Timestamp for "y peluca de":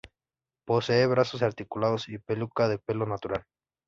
2.09-2.79